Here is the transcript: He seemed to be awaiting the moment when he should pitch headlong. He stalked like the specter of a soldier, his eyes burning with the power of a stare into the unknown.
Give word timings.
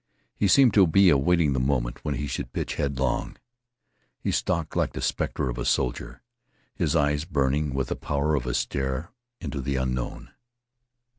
He 0.35 0.47
seemed 0.47 0.73
to 0.73 0.87
be 0.87 1.11
awaiting 1.11 1.53
the 1.53 1.59
moment 1.59 2.03
when 2.03 2.15
he 2.15 2.25
should 2.25 2.53
pitch 2.53 2.73
headlong. 2.73 3.37
He 4.19 4.31
stalked 4.31 4.75
like 4.75 4.93
the 4.93 4.99
specter 5.01 5.47
of 5.47 5.59
a 5.59 5.63
soldier, 5.63 6.23
his 6.73 6.95
eyes 6.95 7.23
burning 7.23 7.75
with 7.75 7.89
the 7.89 7.95
power 7.95 8.33
of 8.33 8.47
a 8.47 8.55
stare 8.55 9.11
into 9.39 9.61
the 9.61 9.75
unknown. 9.75 10.31